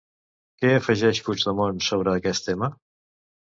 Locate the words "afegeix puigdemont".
0.77-1.83